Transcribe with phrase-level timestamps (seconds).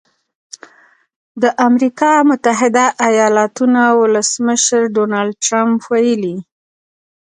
[1.41, 6.35] د امریکا متحده ایالتونو ولسمشر ډونالډ ټرمپ ویلي